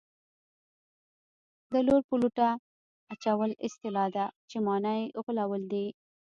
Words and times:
د 1.71 1.73
لور 1.87 2.01
په 2.09 2.15
لوټه 2.21 2.49
اچول 3.13 3.51
اصطلاح 3.67 4.07
ده 4.15 4.25
چې 4.49 4.57
مانا 4.65 4.93
یې 5.01 5.05
غولول 5.25 5.63
دي 5.73 5.85